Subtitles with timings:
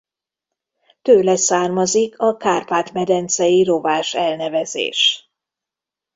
[1.01, 5.29] Tőle származik a kárpát-medencei rovás elnevezés.